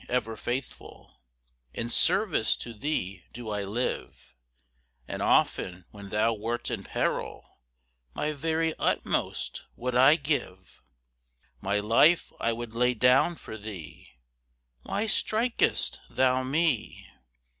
Ever 0.09 0.35
faithful 0.35 1.15
In 1.75 1.87
service 1.87 2.57
to 2.57 2.73
thee 2.73 3.21
do 3.33 3.51
I 3.51 3.63
live; 3.63 4.33
And 5.07 5.21
often 5.21 5.85
when 5.91 6.09
thou 6.09 6.33
wert 6.33 6.71
in 6.71 6.83
peril 6.83 7.59
My 8.15 8.31
very 8.31 8.73
utmost 8.79 9.65
would 9.75 9.93
I 9.93 10.15
give; 10.15 10.81
My 11.61 11.77
life 11.79 12.33
I 12.39 12.51
would 12.51 12.73
lay 12.73 12.95
down 12.95 13.35
for 13.35 13.57
thee! 13.57 14.13
Why 14.81 15.05
strik'st 15.05 15.99
thou 16.09 16.41
me? 16.41 17.07